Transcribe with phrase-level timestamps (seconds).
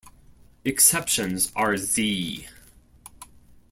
[0.65, 2.47] Exceptions are z.